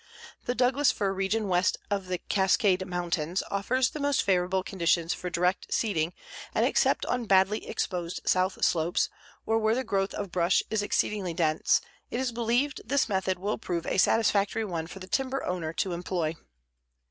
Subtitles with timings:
[0.45, 5.29] The Douglas fir region west of the Cascade Mountains offers the most favorable conditions for
[5.29, 6.13] direct seeding
[6.55, 9.09] and except on badly exposed south slopes,
[9.45, 13.59] or where the growth of brush is exceedingly dense, it is believed this method will
[13.59, 16.35] prove a satisfactory one for the timber owner to employ.